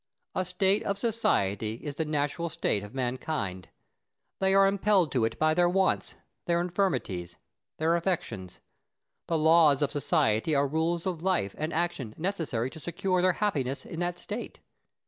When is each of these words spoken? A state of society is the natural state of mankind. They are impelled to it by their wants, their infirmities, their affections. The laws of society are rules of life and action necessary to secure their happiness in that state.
A 0.33 0.45
state 0.45 0.81
of 0.81 0.97
society 0.97 1.75
is 1.75 1.93
the 1.97 2.05
natural 2.05 2.49
state 2.49 2.81
of 2.81 2.95
mankind. 2.95 3.69
They 4.39 4.55
are 4.55 4.65
impelled 4.65 5.11
to 5.11 5.25
it 5.25 5.37
by 5.37 5.53
their 5.53 5.69
wants, 5.69 6.15
their 6.47 6.59
infirmities, 6.59 7.35
their 7.77 7.95
affections. 7.95 8.61
The 9.27 9.37
laws 9.37 9.83
of 9.83 9.91
society 9.91 10.55
are 10.55 10.65
rules 10.67 11.05
of 11.05 11.21
life 11.21 11.53
and 11.55 11.71
action 11.71 12.15
necessary 12.17 12.71
to 12.71 12.79
secure 12.79 13.21
their 13.21 13.33
happiness 13.33 13.85
in 13.85 13.99
that 13.99 14.17
state. 14.17 14.59